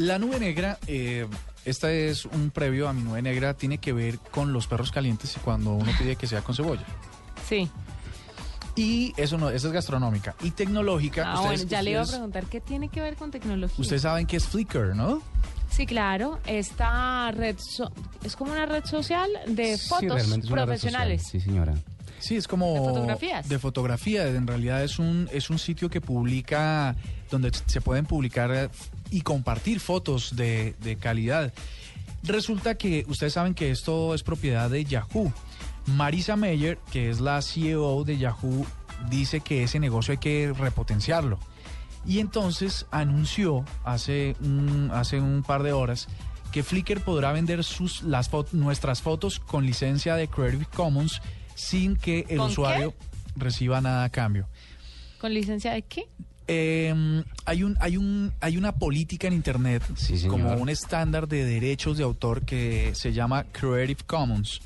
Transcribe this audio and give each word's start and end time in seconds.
La 0.00 0.18
nube 0.18 0.40
negra, 0.40 0.78
eh, 0.86 1.26
esta 1.64 1.92
es 1.92 2.24
un 2.24 2.50
previo 2.50 2.88
a 2.88 2.92
mi 2.94 3.02
nube 3.02 3.20
negra, 3.20 3.52
tiene 3.54 3.78
que 3.78 3.92
ver 3.92 4.18
con 4.18 4.52
los 4.52 4.66
perros 4.66 4.90
calientes 4.90 5.36
y 5.36 5.40
cuando 5.40 5.74
uno 5.74 5.92
pide 5.98 6.16
que 6.16 6.26
sea 6.26 6.40
con 6.42 6.54
cebolla. 6.54 6.84
Sí. 7.46 7.68
Y 8.76 9.12
eso 9.18 9.36
no, 9.36 9.50
esa 9.50 9.66
es 9.66 9.72
gastronómica. 9.74 10.34
Y 10.42 10.52
tecnológica. 10.52 11.24
Ah, 11.26 11.34
ustedes- 11.42 11.60
bueno, 11.60 11.70
ya 11.70 11.82
le 11.82 11.90
iba 11.90 12.02
a 12.02 12.06
preguntar 12.06 12.46
qué 12.46 12.60
tiene 12.60 12.88
que 12.88 13.00
ver 13.02 13.16
con 13.16 13.30
tecnología. 13.30 13.76
Ustedes 13.78 14.02
saben 14.02 14.26
que 14.26 14.36
es 14.38 14.46
Flickr, 14.46 14.94
¿no? 14.96 15.20
Sí, 15.68 15.84
claro. 15.86 16.38
Esta 16.46 17.30
red 17.32 17.56
so- 17.58 17.90
es 18.24 18.36
como 18.36 18.52
una 18.52 18.64
red 18.66 18.84
social 18.86 19.30
de 19.48 19.76
Sí, 19.76 19.88
fotos 19.88 20.22
social, 20.22 20.40
profesionales. 20.50 21.26
Sí, 21.30 21.40
señora. 21.40 21.74
Sí, 22.20 22.36
es 22.36 22.46
como... 22.46 22.74
¿De 22.74 22.80
fotografías? 22.80 23.48
De 23.48 23.58
fotografía. 23.58 24.28
En 24.28 24.46
realidad 24.46 24.84
es 24.84 24.98
un, 24.98 25.28
es 25.32 25.50
un 25.50 25.58
sitio 25.58 25.90
que 25.90 26.00
publica, 26.00 26.94
donde 27.30 27.50
se 27.66 27.80
pueden 27.80 28.06
publicar 28.06 28.70
y 29.10 29.22
compartir 29.22 29.80
fotos 29.80 30.36
de, 30.36 30.74
de 30.80 30.96
calidad. 30.96 31.52
Resulta 32.22 32.76
que 32.76 33.04
ustedes 33.08 33.32
saben 33.32 33.54
que 33.54 33.70
esto 33.70 34.14
es 34.14 34.22
propiedad 34.22 34.70
de 34.70 34.84
Yahoo. 34.84 35.32
Marisa 35.86 36.36
Mayer, 36.36 36.78
que 36.92 37.10
es 37.10 37.20
la 37.20 37.40
CEO 37.40 38.04
de 38.04 38.18
Yahoo, 38.18 38.66
dice 39.08 39.40
que 39.40 39.62
ese 39.62 39.80
negocio 39.80 40.12
hay 40.12 40.18
que 40.18 40.52
repotenciarlo. 40.56 41.38
Y 42.06 42.20
entonces 42.20 42.86
anunció 42.90 43.64
hace 43.84 44.36
un, 44.40 44.90
hace 44.92 45.20
un 45.20 45.42
par 45.42 45.62
de 45.62 45.72
horas 45.72 46.08
que 46.52 46.62
Flickr 46.62 47.00
podrá 47.00 47.32
vender 47.32 47.62
sus, 47.64 48.02
las 48.02 48.30
nuestras 48.52 49.02
fotos 49.02 49.38
con 49.38 49.64
licencia 49.64 50.16
de 50.16 50.28
Creative 50.28 50.66
Commons 50.74 51.20
sin 51.60 51.96
que 51.96 52.24
el 52.28 52.38
¿Con 52.38 52.50
usuario 52.50 52.94
reciba 53.36 53.80
nada 53.80 54.04
a 54.04 54.08
cambio. 54.08 54.48
¿Con 55.20 55.34
licencia 55.34 55.72
de 55.72 55.82
qué? 55.82 56.08
Eh, 56.48 57.22
hay 57.44 57.62
un 57.62 57.76
hay 57.80 57.96
un 57.96 58.32
hay 58.40 58.56
una 58.56 58.72
política 58.72 59.28
en 59.28 59.34
internet 59.34 59.84
Sí, 59.94 60.26
como 60.26 60.52
un 60.54 60.68
estándar 60.68 61.28
de 61.28 61.44
derechos 61.44 61.96
de 61.96 62.02
autor 62.02 62.42
que 62.42 62.92
se 62.94 63.12
llama 63.12 63.44
Creative 63.52 64.00
Commons. 64.06 64.60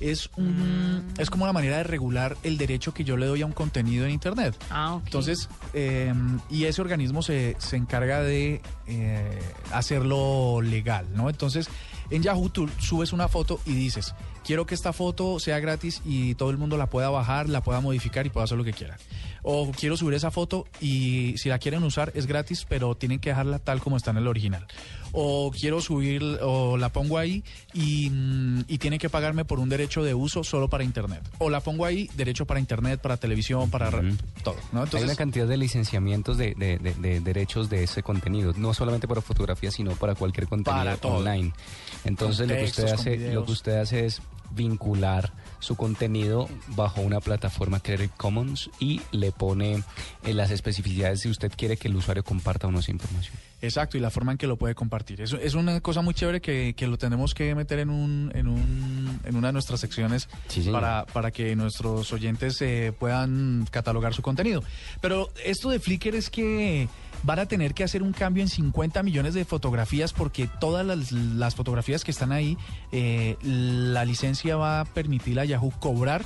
Es 0.00 0.30
un 0.36 1.06
es 1.18 1.30
como 1.30 1.44
una 1.44 1.52
manera 1.52 1.76
de 1.76 1.84
regular 1.84 2.36
el 2.42 2.58
derecho 2.58 2.92
que 2.92 3.04
yo 3.04 3.16
le 3.16 3.26
doy 3.26 3.42
a 3.42 3.46
un 3.46 3.52
contenido 3.52 4.04
en 4.04 4.10
internet. 4.10 4.56
Ah, 4.68 4.94
ok. 4.94 5.02
Entonces, 5.04 5.48
eh, 5.74 6.12
y 6.50 6.64
ese 6.64 6.80
organismo 6.82 7.22
se, 7.22 7.54
se 7.58 7.76
encarga 7.76 8.20
de 8.20 8.62
eh, 8.88 9.38
hacerlo 9.70 10.60
legal, 10.60 11.06
¿no? 11.14 11.30
Entonces, 11.30 11.68
en 12.10 12.22
Yahoo 12.22 12.48
tú 12.50 12.68
subes 12.78 13.12
una 13.12 13.28
foto 13.28 13.60
y 13.66 13.72
dices, 13.72 14.14
quiero 14.44 14.66
que 14.66 14.74
esta 14.74 14.92
foto 14.92 15.38
sea 15.40 15.58
gratis 15.60 16.02
y 16.04 16.34
todo 16.34 16.50
el 16.50 16.58
mundo 16.58 16.76
la 16.76 16.86
pueda 16.88 17.10
bajar, 17.10 17.48
la 17.48 17.62
pueda 17.62 17.80
modificar 17.80 18.26
y 18.26 18.30
pueda 18.30 18.44
hacer 18.44 18.58
lo 18.58 18.64
que 18.64 18.72
quiera. 18.72 18.98
O 19.44 19.72
quiero 19.72 19.96
subir 19.96 20.14
esa 20.14 20.30
foto 20.30 20.66
y 20.80 21.34
si 21.36 21.48
la 21.48 21.58
quieren 21.58 21.82
usar 21.82 22.12
es 22.14 22.26
gratis, 22.26 22.64
pero 22.68 22.94
tienen 22.94 23.18
que 23.18 23.30
dejarla 23.30 23.58
tal 23.58 23.80
como 23.80 23.96
está 23.96 24.12
en 24.12 24.18
el 24.18 24.28
original. 24.28 24.66
O 25.14 25.50
quiero 25.50 25.80
subir, 25.80 26.22
o 26.42 26.76
la 26.76 26.90
pongo 26.90 27.18
ahí 27.18 27.42
y, 27.74 28.08
mm, 28.08 28.64
y 28.68 28.78
tienen 28.78 28.98
que 29.00 29.10
pagarme 29.10 29.44
por 29.44 29.58
un 29.58 29.68
derecho 29.68 30.02
de 30.04 30.14
uso 30.14 30.44
solo 30.44 30.68
para 30.68 30.84
internet. 30.84 31.22
O 31.38 31.50
la 31.50 31.60
pongo 31.60 31.84
ahí, 31.84 32.08
derecho 32.14 32.46
para 32.46 32.60
internet, 32.60 33.00
para 33.00 33.16
televisión, 33.16 33.68
para 33.68 33.90
ra- 33.90 33.98
Ujú. 33.98 34.16
todo, 34.44 34.56
¿no? 34.72 34.78
Hay 34.80 34.84
Entonces, 34.84 35.02
una 35.08 35.16
cantidad 35.16 35.46
de 35.48 35.56
licenciamientos 35.56 36.38
de, 36.38 36.54
de- 36.54 36.78
de- 36.78 36.94
de 36.94 37.20
derechos 37.20 37.68
de 37.68 37.82
ese 37.82 38.02
contenido, 38.02 38.54
no 38.56 38.72
solamente 38.72 39.06
para 39.08 39.20
fotografía, 39.20 39.70
sino 39.72 39.90
para 39.96 40.14
cualquier 40.14 40.46
contenido 40.46 40.84
Para 40.84 40.96
todo. 40.96 41.16
online. 41.16 41.52
Entonces 42.04 42.46
Con 42.46 42.48
lo 42.48 42.54
que 42.56 42.64
usted 42.64 42.88
hace, 42.88 43.32
lo 43.32 43.44
que 43.44 43.52
usted 43.52 43.76
hace 43.76 44.06
es 44.06 44.20
vincular 44.54 45.32
su 45.58 45.76
contenido 45.76 46.48
bajo 46.68 47.00
una 47.00 47.20
plataforma 47.20 47.80
Creative 47.80 48.10
Commons 48.16 48.70
y 48.80 49.00
le 49.12 49.30
pone 49.32 49.82
eh, 50.24 50.34
las 50.34 50.50
especificidades 50.50 51.20
si 51.20 51.28
usted 51.28 51.52
quiere 51.56 51.76
que 51.76 51.88
el 51.88 51.96
usuario 51.96 52.24
comparta 52.24 52.66
o 52.66 52.72
no 52.72 52.80
esa 52.80 52.90
información. 52.90 53.36
Exacto, 53.60 53.96
y 53.96 54.00
la 54.00 54.10
forma 54.10 54.32
en 54.32 54.38
que 54.38 54.48
lo 54.48 54.56
puede 54.56 54.74
compartir. 54.74 55.20
Eso 55.20 55.36
es 55.36 55.54
una 55.54 55.80
cosa 55.80 56.02
muy 56.02 56.14
chévere 56.14 56.40
que, 56.40 56.74
que 56.76 56.88
lo 56.88 56.98
tenemos 56.98 57.32
que 57.32 57.54
meter 57.54 57.78
en 57.78 57.90
un, 57.90 58.32
en 58.34 58.48
un, 58.48 59.20
en 59.24 59.36
una 59.36 59.48
de 59.48 59.52
nuestras 59.52 59.78
secciones 59.78 60.28
Sí, 60.48 60.68
para, 60.70 61.06
para 61.06 61.30
que 61.30 61.54
nuestros 61.54 62.12
oyentes 62.12 62.60
eh, 62.60 62.92
puedan 62.98 63.68
catalogar 63.70 64.14
su 64.14 64.22
contenido. 64.22 64.64
Pero 65.00 65.30
esto 65.44 65.70
de 65.70 65.78
Flickr 65.78 66.16
es 66.16 66.28
que 66.28 66.88
van 67.22 67.38
a 67.38 67.46
tener 67.46 67.72
que 67.72 67.84
hacer 67.84 68.02
un 68.02 68.12
cambio 68.12 68.42
en 68.42 68.48
50 68.48 69.02
millones 69.02 69.34
de 69.34 69.44
fotografías 69.44 70.12
porque 70.12 70.48
todas 70.60 70.84
las, 70.84 71.12
las 71.12 71.54
fotografías 71.54 72.02
que 72.02 72.10
están 72.10 72.32
ahí, 72.32 72.58
eh, 72.90 73.36
la 73.42 74.04
licencia 74.04 74.41
va 74.50 74.80
a 74.80 74.84
permitir 74.84 75.38
a 75.40 75.44
Yahoo 75.44 75.72
cobrar 75.78 76.22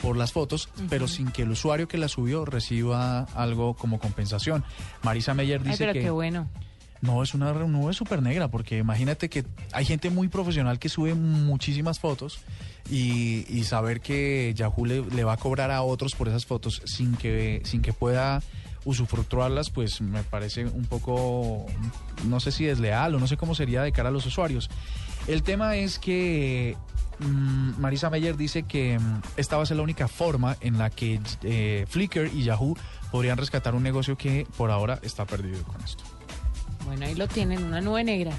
por 0.00 0.16
las 0.16 0.32
fotos, 0.32 0.68
pero 0.88 1.08
sin 1.08 1.30
que 1.30 1.42
el 1.42 1.50
usuario 1.50 1.86
que 1.86 1.98
las 1.98 2.12
subió 2.12 2.44
reciba 2.44 3.24
algo 3.34 3.74
como 3.74 3.98
compensación. 3.98 4.64
Marisa 5.02 5.34
Meyer 5.34 5.60
Ay, 5.62 5.70
dice 5.70 5.78
pero 5.78 5.92
que... 5.92 6.00
qué 6.00 6.10
bueno. 6.10 6.48
No, 7.02 7.22
es 7.22 7.32
una 7.32 7.52
nube 7.52 7.94
súper 7.94 8.22
negra, 8.22 8.48
porque 8.48 8.78
imagínate 8.78 9.28
que 9.30 9.44
hay 9.72 9.84
gente 9.84 10.10
muy 10.10 10.28
profesional 10.28 10.78
que 10.78 10.88
sube 10.88 11.14
muchísimas 11.14 11.98
fotos 11.98 12.40
y, 12.90 13.64
saber 13.64 14.00
que 14.00 14.52
Yahoo 14.54 14.84
le, 14.84 15.02
le 15.02 15.24
va 15.24 15.34
a 15.34 15.36
cobrar 15.36 15.70
a 15.70 15.82
otros 15.82 16.14
por 16.14 16.28
esas 16.28 16.44
fotos 16.44 16.82
sin 16.84 17.14
que, 17.14 17.62
sin 17.64 17.82
que 17.82 17.92
pueda 17.92 18.42
usufructuarlas, 18.84 19.70
pues 19.70 20.00
me 20.00 20.22
parece 20.22 20.64
un 20.64 20.84
poco, 20.84 21.66
no 22.26 22.40
sé 22.40 22.52
si 22.52 22.64
desleal 22.64 23.14
o 23.14 23.18
no 23.18 23.26
sé 23.26 23.36
cómo 23.36 23.54
sería 23.54 23.82
de 23.82 23.92
cara 23.92 24.08
a 24.08 24.12
los 24.12 24.26
usuarios. 24.26 24.70
El 25.26 25.42
tema 25.42 25.76
es 25.76 25.98
que 25.98 26.76
mm, 27.18 27.80
Marisa 27.80 28.10
Meyer 28.10 28.36
dice 28.36 28.62
que 28.62 28.98
mm, 28.98 29.22
esta 29.36 29.56
va 29.56 29.62
a 29.62 29.66
ser 29.66 29.76
la 29.76 29.82
única 29.82 30.08
forma 30.08 30.56
en 30.60 30.78
la 30.78 30.90
que 30.90 31.20
eh, 31.42 31.84
Flickr 31.88 32.30
y 32.32 32.44
Yahoo 32.44 32.76
podrían 33.10 33.36
rescatar 33.36 33.74
un 33.74 33.82
negocio 33.82 34.16
que 34.16 34.46
por 34.56 34.70
ahora 34.70 34.98
está 35.02 35.26
perdido 35.26 35.62
con 35.64 35.80
esto. 35.82 36.04
Bueno, 36.90 37.06
ahí 37.06 37.14
lo 37.14 37.28
tienen, 37.28 37.62
una 37.62 37.80
nube 37.80 38.02
negra. 38.02 38.32